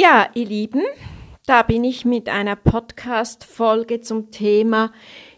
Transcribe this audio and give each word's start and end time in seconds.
Ja, 0.00 0.28
ihr 0.34 0.46
Lieben, 0.46 0.84
da 1.44 1.64
bin 1.64 1.82
ich 1.82 2.04
mit 2.04 2.28
einer 2.28 2.54
Podcast-Folge 2.54 4.00
zum 4.00 4.30
Thema 4.30 4.92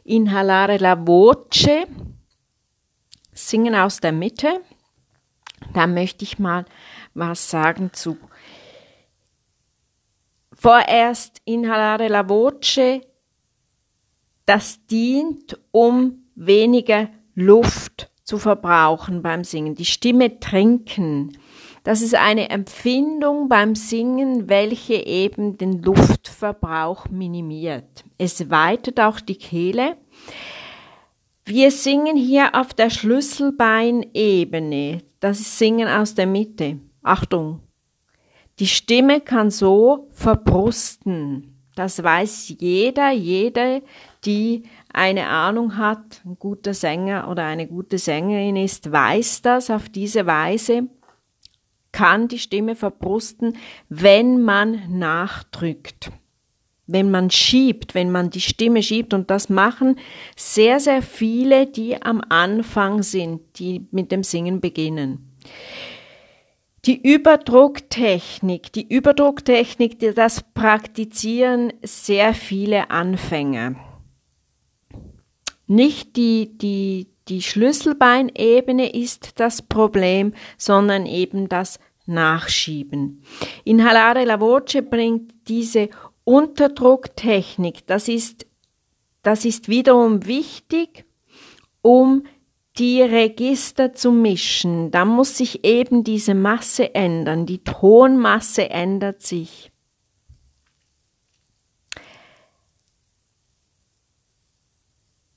Inhalare 0.04 0.76
la 0.76 1.06
voce, 1.06 1.86
Singen 3.33 3.75
aus 3.75 4.00
der 4.00 4.12
Mitte. 4.12 4.60
Da 5.73 5.86
möchte 5.86 6.25
ich 6.25 6.38
mal 6.38 6.67
was 7.15 7.49
sagen 7.49 7.94
zu. 7.94 8.18
Vorerst 10.52 11.40
Inhalare 11.46 12.08
la 12.08 12.29
voce, 12.29 13.00
das 14.45 14.84
dient, 14.88 15.58
um 15.70 16.27
weniger 16.34 17.08
Luft 17.34 18.11
zu 18.24 18.36
verbrauchen 18.36 19.22
beim 19.22 19.42
Singen, 19.42 19.74
die 19.74 19.86
Stimme 19.86 20.38
trinken. 20.38 21.38
Das 21.82 22.02
ist 22.02 22.14
eine 22.14 22.50
Empfindung 22.50 23.48
beim 23.48 23.74
Singen, 23.74 24.50
welche 24.50 25.06
eben 25.06 25.56
den 25.56 25.80
Luftverbrauch 25.82 27.09
minimiert. 27.09 28.05
Es 28.18 28.50
weitet 28.50 29.00
auch 29.00 29.18
die 29.20 29.36
Kehle. 29.36 29.96
Wir 31.46 31.70
singen 31.70 32.16
hier 32.16 32.55
auf 32.55 32.74
der 32.74 32.91
Schlüsselbeinebene. 32.91 34.98
Das 35.20 35.41
ist 35.41 35.56
Singen 35.58 35.88
aus 35.88 36.14
der 36.14 36.27
Mitte. 36.27 36.80
Achtung. 37.02 37.60
Die 38.58 38.66
Stimme 38.66 39.22
kann 39.22 39.50
so 39.50 40.08
verbrusten. 40.10 41.56
Das 41.77 42.02
weiß 42.02 42.56
jeder, 42.58 43.10
jede, 43.10 43.80
die 44.27 44.64
eine 44.92 45.28
Ahnung 45.28 45.78
hat, 45.78 46.20
ein 46.27 46.36
guter 46.38 46.74
Sänger 46.74 47.27
oder 47.30 47.47
eine 47.47 47.66
gute 47.66 47.97
Sängerin 47.97 48.56
ist, 48.56 48.92
weiß 48.92 49.41
das 49.41 49.70
auf 49.70 49.88
diese 49.88 50.27
Weise 50.27 50.91
kann 51.92 52.28
die 52.28 52.38
Stimme 52.38 52.76
verbrusten, 52.76 53.56
wenn 53.88 54.42
man 54.42 54.98
nachdrückt. 54.98 56.10
Wenn 56.86 57.10
man 57.10 57.30
schiebt, 57.30 57.94
wenn 57.94 58.10
man 58.10 58.30
die 58.30 58.41
Stimme 58.41 58.82
schiebt, 58.82 59.14
und 59.14 59.30
das 59.30 59.48
machen 59.48 59.97
sehr, 60.36 60.80
sehr 60.80 61.02
viele, 61.02 61.66
die 61.66 62.02
am 62.02 62.20
Anfang 62.28 63.02
sind, 63.02 63.41
die 63.58 63.86
mit 63.92 64.10
dem 64.10 64.24
Singen 64.24 64.60
beginnen. 64.60 65.36
Die 66.86 67.00
Überdrucktechnik, 67.00 68.72
die 68.72 68.88
Überdrucktechnik, 68.88 69.98
das 70.14 70.42
praktizieren 70.54 71.72
sehr 71.82 72.32
viele 72.32 72.91
Anfänger. 72.91 73.77
Nicht 75.66 76.16
die, 76.16 76.56
die, 76.56 77.09
die 77.28 77.42
Schlüsselbeinebene 77.42 78.92
ist 78.92 79.38
das 79.40 79.62
Problem, 79.62 80.34
sondern 80.56 81.06
eben 81.06 81.48
das 81.48 81.78
Nachschieben. 82.06 83.22
Inhalare 83.64 84.24
la 84.24 84.40
voce 84.40 84.82
bringt 84.88 85.32
diese 85.48 85.91
Unterdrucktechnik, 86.24 87.86
das 87.86 88.08
ist, 88.08 88.46
das 89.22 89.44
ist 89.44 89.68
wiederum 89.68 90.26
wichtig, 90.26 91.04
um 91.82 92.24
die 92.78 93.02
Register 93.02 93.92
zu 93.92 94.12
mischen. 94.12 94.91
Da 94.91 95.04
muss 95.04 95.36
sich 95.36 95.64
eben 95.64 96.04
diese 96.04 96.34
Masse 96.34 96.94
ändern, 96.94 97.46
die 97.46 97.62
Tonmasse 97.62 98.70
ändert 98.70 99.22
sich. 99.22 99.70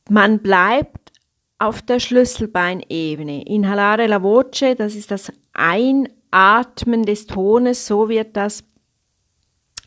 Man 0.09 0.39
bleibt 0.39 1.02
auf 1.63 1.81
der 1.81 1.99
Schlüsselbeinebene. 1.99 3.45
Inhalare 3.45 4.07
la 4.07 4.21
voce, 4.21 4.75
das 4.77 4.95
ist 4.95 5.11
das 5.11 5.31
Einatmen 5.53 7.03
des 7.03 7.25
Tones, 7.25 7.87
so 7.87 8.09
wird 8.09 8.35
das, 8.35 8.63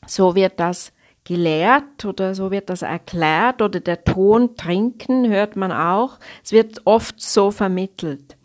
so 0.06 0.34
wird 0.34 0.58
das 0.58 0.92
gelehrt 1.24 2.04
oder 2.04 2.34
so 2.34 2.50
wird 2.50 2.70
das 2.70 2.82
erklärt 2.82 3.60
oder 3.60 3.80
der 3.80 4.04
Ton 4.04 4.56
trinken 4.56 5.28
hört 5.28 5.56
man 5.56 5.72
auch. 5.72 6.18
Es 6.42 6.52
wird 6.52 6.82
oft 6.84 7.20
so 7.20 7.50
vermittelt. 7.50 8.36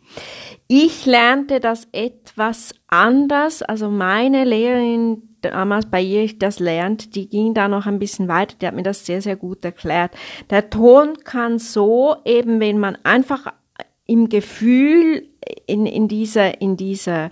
Ich 0.67 1.05
lernte 1.05 1.59
das 1.59 1.87
etwas 1.91 2.73
anders, 2.87 3.61
also 3.61 3.89
meine 3.89 4.43
Lehrerin 4.43 5.30
damals 5.41 5.85
bei 5.85 6.01
ihr 6.01 6.23
ich 6.23 6.39
das 6.39 6.59
lernt, 6.59 7.15
die 7.15 7.29
ging 7.29 7.53
da 7.53 7.67
noch 7.67 7.85
ein 7.85 7.99
bisschen 7.99 8.27
weiter, 8.27 8.55
die 8.61 8.67
hat 8.67 8.75
mir 8.75 8.83
das 8.83 9.05
sehr, 9.05 9.21
sehr 9.21 9.35
gut 9.35 9.65
erklärt. 9.65 10.11
Der 10.49 10.69
Ton 10.69 11.17
kann 11.23 11.59
so 11.59 12.15
eben, 12.25 12.59
wenn 12.59 12.79
man 12.79 12.97
einfach 13.03 13.53
im 14.05 14.29
Gefühl 14.29 15.27
in, 15.67 15.85
in 15.85 16.07
dieser, 16.07 16.61
in 16.61 16.77
dieser, 16.77 17.31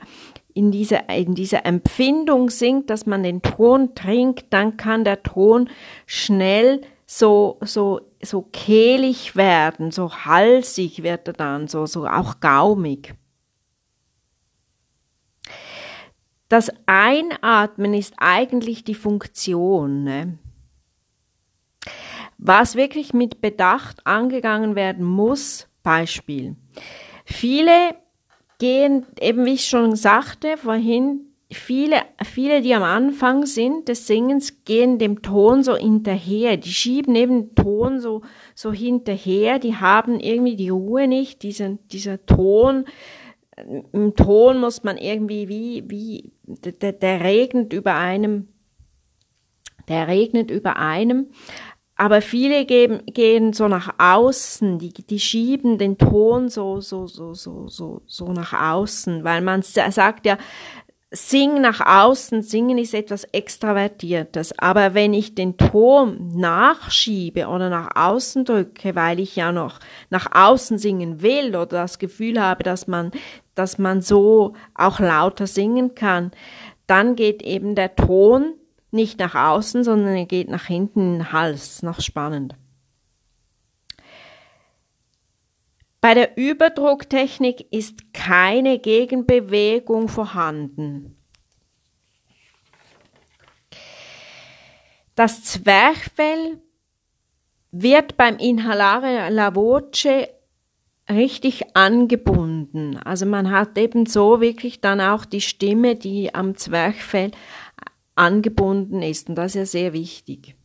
in 0.53 0.71
dieser, 0.71 1.09
in 1.09 1.35
dieser 1.35 1.65
Empfindung 1.65 2.49
singt, 2.49 2.89
dass 2.89 3.05
man 3.05 3.23
den 3.23 3.41
Ton 3.41 3.95
trinkt, 3.95 4.47
dann 4.51 4.77
kann 4.77 5.03
der 5.03 5.23
Ton 5.23 5.69
schnell 6.05 6.81
so, 7.05 7.57
so, 7.61 8.01
so 8.21 8.41
kehlig 8.53 9.35
werden, 9.35 9.91
so 9.91 10.11
halsig 10.11 11.03
wird 11.03 11.27
er 11.27 11.33
dann, 11.33 11.67
so, 11.67 11.85
so 11.85 12.05
auch 12.05 12.39
gaumig. 12.39 13.15
Das 16.49 16.71
Einatmen 16.87 17.93
ist 17.93 18.15
eigentlich 18.17 18.83
die 18.83 18.95
Funktion. 18.95 20.03
Ne? 20.03 20.39
Was 22.39 22.75
wirklich 22.75 23.13
mit 23.13 23.39
Bedacht 23.39 24.05
angegangen 24.05 24.75
werden 24.75 25.05
muss, 25.05 25.67
Beispiel. 25.83 26.55
Viele 27.23 27.95
gehen, 28.57 29.05
eben 29.21 29.45
wie 29.45 29.53
ich 29.53 29.65
schon 29.65 29.95
sagte 29.95 30.57
vorhin, 30.57 31.21
viele, 31.51 32.01
viele, 32.23 32.61
die 32.61 32.73
am 32.73 32.83
Anfang 32.83 33.45
sind 33.45 33.87
des 33.87 34.07
Singens, 34.07 34.63
gehen 34.65 34.99
dem 34.99 35.21
Ton 35.21 35.63
so 35.63 35.75
hinterher. 35.75 36.57
Die 36.57 36.71
schieben 36.71 37.15
eben 37.15 37.49
den 37.49 37.55
Ton 37.55 37.99
so, 37.99 38.21
so 38.55 38.71
hinterher. 38.71 39.59
Die 39.59 39.75
haben 39.75 40.19
irgendwie 40.19 40.55
die 40.55 40.69
Ruhe 40.69 41.07
nicht. 41.07 41.43
Diesen, 41.43 41.79
dieser 41.89 42.25
Ton 42.25 42.85
im 43.91 44.15
Ton 44.15 44.59
muss 44.59 44.83
man 44.83 44.97
irgendwie 44.97 45.47
wie, 45.47 45.83
wie, 45.87 46.31
der, 46.43 46.93
der 46.93 47.21
regnet 47.21 47.73
über 47.73 47.95
einem, 47.95 48.47
der 49.87 50.07
regnet 50.07 50.51
über 50.51 50.77
einem. 50.77 51.27
Aber 51.95 52.21
viele 52.21 52.65
geben, 52.65 53.01
gehen 53.07 53.51
so 53.51 53.67
nach 53.67 53.95
außen, 53.97 54.79
die, 54.79 54.93
die 54.93 55.19
schieben 55.19 55.77
den 55.77 55.97
Ton 55.97 56.47
so, 56.47 56.79
so, 56.79 57.07
so, 57.07 57.33
so, 57.33 57.67
so, 57.67 58.01
so 58.05 58.31
nach 58.31 58.53
außen, 58.53 59.25
weil 59.25 59.41
man 59.41 59.63
sagt 59.63 60.25
ja, 60.25 60.37
Sing 61.11 61.59
nach 61.59 61.81
außen, 61.83 62.43
singen 62.43 62.77
ist 62.77 62.93
etwas 62.93 63.23
Extravertiertes. 63.23 64.57
Aber 64.59 64.93
wenn 64.93 65.15
ich 65.15 65.33
den 65.33 65.57
Ton 65.57 66.29
nachschiebe 66.35 67.47
oder 67.47 67.69
nach 67.71 67.95
außen 67.95 68.45
drücke, 68.45 68.95
weil 68.95 69.19
ich 69.19 69.35
ja 69.35 69.51
noch 69.51 69.79
nach 70.11 70.27
außen 70.31 70.77
singen 70.77 71.23
will 71.23 71.49
oder 71.49 71.65
das 71.65 71.97
Gefühl 71.97 72.39
habe, 72.39 72.63
dass 72.63 72.87
man, 72.87 73.11
dass 73.55 73.79
man 73.79 74.01
so 74.01 74.53
auch 74.75 74.99
lauter 74.99 75.47
singen 75.47 75.95
kann, 75.95 76.29
dann 76.85 77.15
geht 77.15 77.41
eben 77.41 77.73
der 77.73 77.95
Ton 77.95 78.53
nicht 78.91 79.19
nach 79.19 79.33
außen, 79.33 79.83
sondern 79.83 80.15
er 80.15 80.25
geht 80.25 80.49
nach 80.49 80.65
hinten 80.65 80.99
in 80.99 81.13
den 81.13 81.31
Hals, 81.31 81.81
noch 81.81 82.01
spannend. 82.01 82.55
Bei 86.01 86.13
der 86.13 86.37
Überdrucktechnik 86.37 87.71
ist 87.73 88.13
keine 88.13 88.79
Gegenbewegung 88.79 90.07
vorhanden. 90.07 91.17
Das 95.15 95.43
Zwerchfell 95.43 96.61
wird 97.71 98.15
beim 98.15 98.37
Inhalare 98.37 99.29
la 99.29 99.53
voce 99.53 100.29
richtig 101.09 101.75
angebunden. 101.75 102.97
Also 102.97 103.25
man 103.25 103.51
hat 103.51 103.77
eben 103.77 104.05
so 104.05 104.39
wirklich 104.39 104.79
dann 104.79 105.01
auch 105.01 105.25
die 105.25 105.41
Stimme, 105.41 105.95
die 105.95 106.33
am 106.33 106.55
Zwerchfell 106.55 107.31
angebunden 108.15 109.01
ist. 109.01 109.27
Und 109.27 109.35
das 109.35 109.47
ist 109.47 109.55
ja 109.55 109.65
sehr 109.65 109.93
wichtig. 109.93 110.55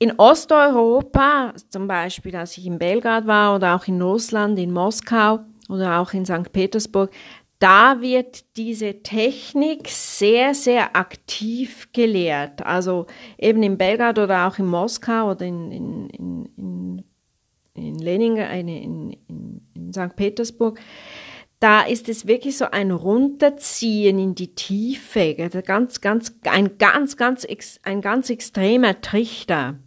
In 0.00 0.12
Osteuropa, 0.16 1.54
zum 1.70 1.88
Beispiel 1.88 2.36
als 2.36 2.56
ich 2.56 2.66
in 2.66 2.78
Belgrad 2.78 3.26
war 3.26 3.56
oder 3.56 3.74
auch 3.74 3.88
in 3.88 4.00
Russland, 4.00 4.58
in 4.58 4.72
Moskau 4.72 5.40
oder 5.68 5.98
auch 5.98 6.12
in 6.12 6.24
St. 6.24 6.52
Petersburg, 6.52 7.10
da 7.58 8.00
wird 8.00 8.56
diese 8.56 9.02
Technik 9.02 9.88
sehr, 9.88 10.54
sehr 10.54 10.94
aktiv 10.94 11.88
gelehrt. 11.92 12.64
Also 12.64 13.06
eben 13.36 13.62
in 13.64 13.76
Belgrad 13.76 14.20
oder 14.20 14.46
auch 14.46 14.58
in 14.60 14.66
Moskau 14.66 15.32
oder 15.32 15.44
in, 15.44 15.72
in, 15.72 16.08
in, 16.56 17.04
in 17.74 17.98
Leningrad, 17.98 18.56
in, 18.56 18.68
in, 18.68 19.16
in 19.74 19.92
St. 19.92 20.14
Petersburg, 20.14 20.78
da 21.58 21.82
ist 21.82 22.08
es 22.08 22.28
wirklich 22.28 22.56
so 22.56 22.66
ein 22.70 22.92
Runterziehen 22.92 24.20
in 24.20 24.36
die 24.36 24.54
Tiefe, 24.54 25.34
ganz, 25.34 26.00
ganz, 26.00 26.38
ein 26.44 26.78
ganz, 26.78 27.16
ganz, 27.16 27.44
ein 27.82 28.00
ganz 28.00 28.30
extremer 28.30 29.00
Trichter. 29.00 29.80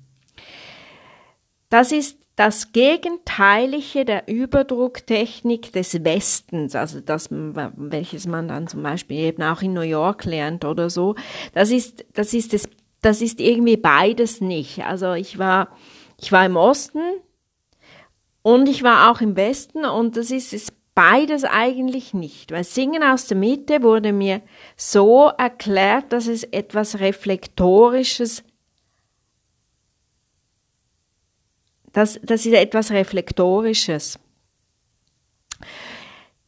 Das 1.72 1.94
ist, 1.94 2.20
das 2.36 2.74
Gegenteilige 2.74 4.04
der 4.04 4.28
Überdrucktechnik 4.28 5.72
des 5.72 6.04
Westens, 6.04 6.76
also 6.76 7.00
das, 7.00 7.30
welches 7.30 8.28
man 8.28 8.48
dann 8.48 8.68
zum 8.68 8.84
Beispiel 8.84 9.20
eben 9.20 9.44
auch 9.44 9.62
in 9.62 9.74
New 9.74 9.82
York 9.82 10.26
lernt 10.26 10.66
oder 10.66 10.90
so, 10.90 11.16
das 11.54 11.72
ist, 11.72 12.06
das 12.14 12.34
ist 12.34 12.54
es, 12.54 12.70
das 13.02 13.22
ist 13.22 13.40
irgendwie 13.40 13.78
beides 13.78 14.42
nicht. 14.42 14.84
Also 14.84 15.14
ich 15.14 15.40
war, 15.40 15.70
ich 16.20 16.32
war 16.32 16.46
im 16.46 16.58
Osten 16.58 17.00
und 18.42 18.68
ich 18.68 18.84
war 18.84 19.10
auch 19.10 19.22
im 19.22 19.38
Westen 19.38 19.86
und 19.86 20.18
das 20.18 20.30
ist 20.30 20.54
es 20.54 20.74
beides 20.94 21.46
eigentlich 21.46 22.14
nicht, 22.14 22.52
weil 22.52 22.66
Singen 22.66 23.02
aus 23.02 23.28
der 23.28 23.38
Mitte 23.38 23.82
wurde 23.82 24.12
mir 24.12 24.42
so 24.76 25.32
erklärt, 25.38 26.12
dass 26.12 26.28
es 26.28 26.44
etwas 26.44 27.00
Reflektorisches 27.00 28.44
Das, 31.94 32.20
das 32.24 32.46
ist 32.46 32.54
etwas 32.54 32.92
Reflektorisches. 32.92 34.20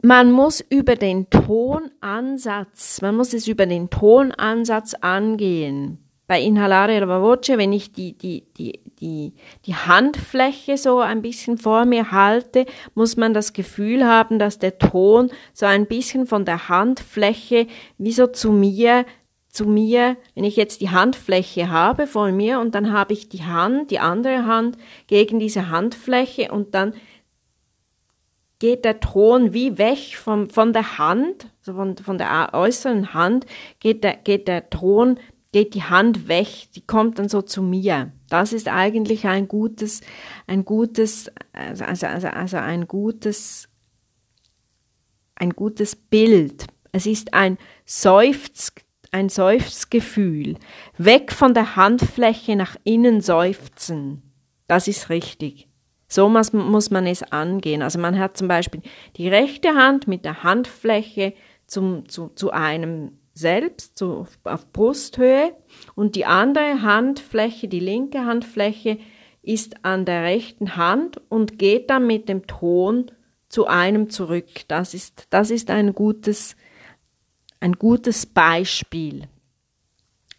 Man 0.02 0.32
muss 0.32 0.60
über 0.60 0.96
den 0.96 1.30
Tonansatz, 1.30 3.02
man 3.02 3.16
muss 3.16 3.34
es 3.34 3.48
über 3.48 3.66
den 3.66 3.90
Tonansatz 3.90 4.96
angehen. 4.96 6.00
Bei 6.28 6.42
Inhalare 6.42 7.00
la 7.00 7.22
Voce, 7.22 7.50
wenn 7.58 7.74
ich 7.74 7.92
die, 7.94 8.18
die, 8.18 8.44
die, 8.58 8.82
die, 9.00 9.34
die 9.66 9.76
Handfläche 9.76 10.78
so 10.78 11.00
ein 11.00 11.22
bisschen 11.22 11.58
vor 11.58 11.86
mir 11.86 12.12
halte, 12.12 12.66
muss 12.96 13.18
man 13.18 13.34
das 13.34 13.54
Gefühl 13.54 14.06
haben, 14.06 14.40
dass 14.40 14.60
der 14.60 14.78
Ton 14.78 15.30
so 15.54 15.66
ein 15.66 15.86
bisschen 15.86 16.26
von 16.26 16.44
der 16.44 16.70
Handfläche 16.70 17.68
wie 17.98 18.12
so 18.12 18.28
zu 18.28 18.52
mir 18.52 19.06
zu 19.54 19.66
mir, 19.66 20.18
wenn 20.34 20.44
ich 20.44 20.56
jetzt 20.56 20.82
die 20.82 20.90
Handfläche 20.90 21.70
habe 21.70 22.08
von 22.08 22.36
mir 22.36 22.60
und 22.60 22.74
dann 22.74 22.92
habe 22.92 23.14
ich 23.14 23.30
die 23.30 23.44
Hand, 23.44 23.92
die 23.92 24.00
andere 24.00 24.46
Hand 24.48 24.78
gegen 25.06 25.40
diese 25.40 25.70
Handfläche 25.70 26.52
und 26.52 26.74
dann 26.74 26.94
geht 28.58 28.84
der 28.84 29.00
Ton 29.00 29.54
wie 29.54 29.78
weg 29.78 30.18
von, 30.18 30.50
von 30.50 30.74
der 30.74 30.98
Hand, 30.98 31.52
also 31.60 31.74
von, 31.74 31.96
von 31.98 32.18
der 32.18 32.50
äußeren 32.54 33.14
Hand, 33.14 33.46
geht 33.80 34.04
der, 34.04 34.16
geht 34.16 34.48
der 34.48 34.72
Ton, 34.72 35.20
geht 35.52 35.76
die 35.76 35.84
Hand 35.84 36.28
weg, 36.28 36.48
die 36.76 36.82
kommt 36.82 37.20
dann 37.20 37.30
so 37.30 37.44
zu 37.44 37.62
mir. 37.62 38.12
Das 38.30 38.54
ist 38.54 38.68
eigentlich 38.68 39.28
ein 39.28 39.48
gutes, 39.48 40.02
ein 40.48 40.66
gutes, 40.66 41.32
also, 41.52 41.84
also, 41.84 42.08
also, 42.08 42.28
also 42.30 42.58
ein 42.58 42.88
gutes, 42.88 43.70
ein 45.36 45.52
gutes 45.52 45.96
Bild. 45.96 46.66
Es 46.92 47.06
ist 47.06 47.36
ein 47.36 47.60
Seufz, 47.86 48.74
ein 49.14 49.30
Seufzgefühl. 49.30 50.58
Weg 50.98 51.32
von 51.32 51.54
der 51.54 51.76
Handfläche 51.76 52.56
nach 52.56 52.76
innen 52.84 53.22
seufzen. 53.22 54.22
Das 54.68 54.88
ist 54.88 55.10
richtig. 55.10 55.68
So 56.08 56.30
muss, 56.30 56.52
man 56.54 57.08
es 57.08 57.24
angehen. 57.24 57.82
Also 57.82 58.00
man 58.00 58.20
hat 58.20 58.38
zum 58.38 58.48
Beispiel 58.48 58.82
die 59.18 59.28
rechte 59.28 59.76
Hand 59.76 60.08
mit 60.08 60.26
der 60.26 60.44
Handfläche 60.44 61.34
zum, 61.66 62.08
zu, 62.08 62.30
zu 62.36 62.52
einem 62.52 63.18
selbst, 63.34 63.98
zu, 63.98 64.28
auf 64.44 64.72
Brusthöhe 64.72 65.56
und 65.96 66.16
die 66.16 66.26
andere 66.26 66.84
Handfläche, 66.84 67.68
die 67.68 67.80
linke 67.80 68.26
Handfläche, 68.26 69.00
ist 69.42 69.84
an 69.84 70.06
der 70.06 70.24
rechten 70.24 70.76
Hand 70.76 71.20
und 71.30 71.58
geht 71.58 71.90
dann 71.90 72.08
mit 72.08 72.30
dem 72.30 72.48
Ton 72.48 73.12
zu 73.50 73.68
einem 73.68 74.10
zurück. 74.10 74.48
Das 74.68 74.94
ist, 74.94 75.28
das 75.32 75.52
ist 75.52 75.70
ein 75.70 75.94
gutes 75.94 76.56
ein 77.64 77.74
gutes 77.74 78.26
Beispiel. 78.26 79.28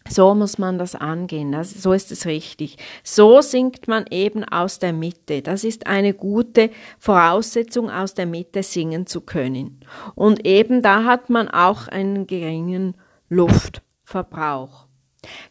So 0.07 0.35
muss 0.35 0.59
man 0.59 0.77
das 0.77 0.93
angehen, 0.93 1.51
das, 1.51 1.71
so 1.71 1.91
ist 1.91 2.11
es 2.11 2.27
richtig. 2.27 2.77
So 3.03 3.41
singt 3.41 3.87
man 3.87 4.05
eben 4.11 4.43
aus 4.43 4.77
der 4.77 4.93
Mitte. 4.93 5.41
Das 5.41 5.63
ist 5.63 5.87
eine 5.87 6.13
gute 6.13 6.69
Voraussetzung, 6.99 7.89
aus 7.89 8.13
der 8.13 8.27
Mitte 8.27 8.61
singen 8.61 9.07
zu 9.07 9.21
können. 9.21 9.79
Und 10.13 10.45
eben 10.45 10.83
da 10.83 11.05
hat 11.05 11.31
man 11.31 11.47
auch 11.47 11.87
einen 11.87 12.27
geringen 12.27 12.93
Luftverbrauch. 13.29 14.85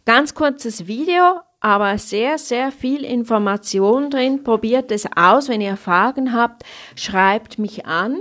Ganz 0.04 0.34
kurzes 0.34 0.86
Video, 0.86 1.40
aber 1.58 1.98
sehr, 1.98 2.38
sehr 2.38 2.70
viel 2.70 3.04
Information 3.04 4.08
drin. 4.08 4.44
Probiert 4.44 4.92
es 4.92 5.08
aus. 5.16 5.48
Wenn 5.48 5.60
ihr 5.60 5.76
Fragen 5.76 6.32
habt, 6.32 6.62
schreibt 6.94 7.58
mich 7.58 7.86
an 7.86 8.18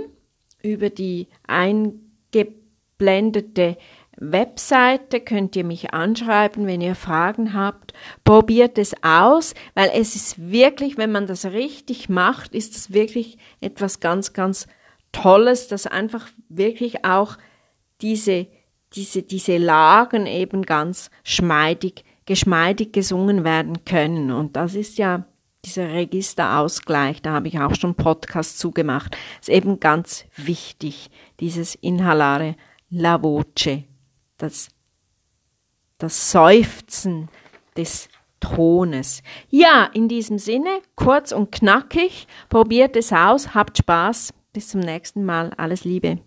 über 0.62 0.90
die 0.90 1.28
eingebauten 1.46 2.63
eingeblendete 2.98 3.76
Webseite 4.16 5.20
könnt 5.20 5.56
ihr 5.56 5.64
mich 5.64 5.92
anschreiben, 5.92 6.66
wenn 6.66 6.80
ihr 6.80 6.94
Fragen 6.94 7.52
habt. 7.52 7.92
Probiert 8.22 8.78
es 8.78 8.94
aus, 9.02 9.54
weil 9.74 9.90
es 9.92 10.14
ist 10.14 10.50
wirklich, 10.50 10.96
wenn 10.96 11.10
man 11.10 11.26
das 11.26 11.46
richtig 11.46 12.08
macht, 12.08 12.54
ist 12.54 12.76
es 12.76 12.92
wirklich 12.92 13.38
etwas 13.60 14.00
ganz, 14.00 14.32
ganz 14.32 14.68
Tolles, 15.10 15.68
dass 15.68 15.86
einfach 15.86 16.28
wirklich 16.48 17.04
auch 17.04 17.36
diese, 18.00 18.46
diese, 18.94 19.22
diese 19.22 19.58
Lagen 19.58 20.26
eben 20.26 20.62
ganz 20.62 21.10
schmeidig, 21.24 22.04
geschmeidig 22.26 22.92
gesungen 22.92 23.42
werden 23.42 23.84
können. 23.84 24.30
Und 24.30 24.56
das 24.56 24.74
ist 24.74 24.98
ja 24.98 25.24
dieser 25.64 25.88
Registerausgleich, 25.92 27.22
da 27.22 27.32
habe 27.32 27.48
ich 27.48 27.58
auch 27.58 27.74
schon 27.74 27.94
Podcast 27.94 28.58
zugemacht, 28.58 29.16
ist 29.40 29.48
eben 29.48 29.80
ganz 29.80 30.26
wichtig, 30.36 31.10
dieses 31.40 31.74
Inhalare 31.74 32.56
la 32.94 33.22
voce, 33.22 33.84
das, 34.38 34.68
das 35.98 36.30
Seufzen 36.30 37.28
des 37.76 38.08
Tones. 38.40 39.22
Ja, 39.50 39.90
in 39.92 40.08
diesem 40.08 40.38
Sinne, 40.38 40.80
kurz 40.94 41.32
und 41.32 41.50
knackig, 41.50 42.26
probiert 42.48 42.96
es 42.96 43.12
aus, 43.12 43.54
habt 43.54 43.78
Spaß, 43.78 44.32
bis 44.52 44.68
zum 44.68 44.80
nächsten 44.80 45.24
Mal, 45.24 45.52
alles 45.56 45.84
Liebe. 45.84 46.20